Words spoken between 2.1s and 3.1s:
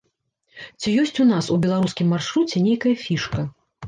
маршруце нейкая